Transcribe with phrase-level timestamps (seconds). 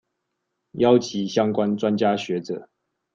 [0.79, 2.69] 邀集相關專家學者